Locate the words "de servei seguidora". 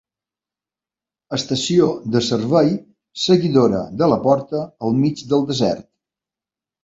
2.15-3.83